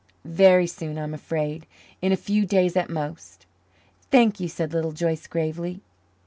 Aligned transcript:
"Very 0.25 0.65
soon, 0.65 0.97
I'm 0.97 1.13
afraid. 1.13 1.67
In 2.01 2.11
a 2.11 2.17
few 2.17 2.43
days 2.43 2.75
at 2.75 2.89
most." 2.89 3.45
"Thank 4.09 4.39
you," 4.39 4.47
said 4.47 4.73
Little 4.73 4.93
Joyce 4.93 5.27
gravely. 5.27 5.81